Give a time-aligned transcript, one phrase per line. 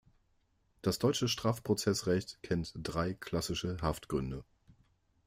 [0.81, 4.43] Das deutsche Strafprozessrecht kennt drei „klassische“ Haftgründe.